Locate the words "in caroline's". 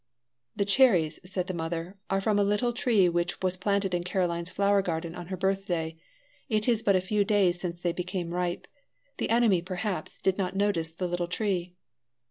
3.93-4.49